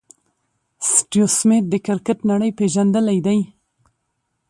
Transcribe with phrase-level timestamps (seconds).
[0.93, 3.39] سټیو سميټ د کرکټ نړۍ پېژندلی دئ.